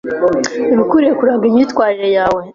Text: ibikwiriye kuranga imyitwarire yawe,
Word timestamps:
ibikwiriye 0.73 1.13
kuranga 1.19 1.43
imyitwarire 1.49 2.09
yawe, 2.17 2.41